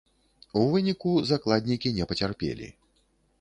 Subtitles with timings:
[0.61, 2.73] У выніку закладнікі не пацярпелі.